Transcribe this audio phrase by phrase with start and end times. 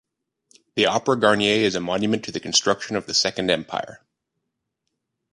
[0.73, 4.01] The Opera Garnier is a monument to the construction of the Second Empire.